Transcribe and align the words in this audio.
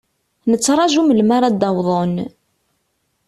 Nettṛaju 0.51 1.01
melmi 1.03 1.33
ara 1.37 1.49
d-awḍen. 1.51 2.15